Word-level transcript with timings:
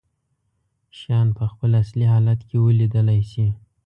شيان 0.99 1.27
په 1.37 1.43
خپل 1.51 1.69
اصلي 1.83 2.05
حالت 2.13 2.39
کې 2.49 2.57
ولیدلی 2.65 3.21
شي. 3.31 3.47